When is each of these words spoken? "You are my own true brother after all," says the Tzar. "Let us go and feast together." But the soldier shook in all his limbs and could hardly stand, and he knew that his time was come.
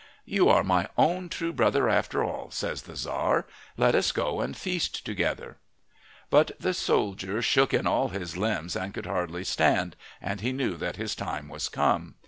"You 0.25 0.49
are 0.49 0.63
my 0.63 0.89
own 0.97 1.29
true 1.29 1.53
brother 1.53 1.87
after 1.87 2.23
all," 2.23 2.49
says 2.49 2.81
the 2.81 2.95
Tzar. 2.95 3.45
"Let 3.77 3.93
us 3.93 4.11
go 4.11 4.41
and 4.41 4.57
feast 4.57 5.05
together." 5.05 5.57
But 6.31 6.49
the 6.59 6.73
soldier 6.73 7.43
shook 7.43 7.71
in 7.71 7.85
all 7.85 8.07
his 8.07 8.35
limbs 8.35 8.75
and 8.75 8.95
could 8.95 9.05
hardly 9.05 9.43
stand, 9.43 9.95
and 10.19 10.41
he 10.41 10.53
knew 10.53 10.75
that 10.77 10.95
his 10.95 11.13
time 11.13 11.49
was 11.49 11.69
come. 11.69 12.15